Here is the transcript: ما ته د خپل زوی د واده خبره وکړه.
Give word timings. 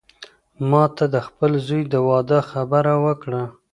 ما 0.69 0.83
ته 0.95 1.05
د 1.13 1.15
خپل 1.27 1.51
زوی 1.67 1.81
د 1.93 1.95
واده 2.07 2.39
خبره 2.51 2.93
وکړه. 3.05 3.43